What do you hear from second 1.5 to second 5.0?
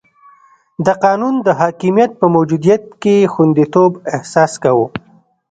حاکمیت په موجودیت کې خونديتوب احساس کاوه.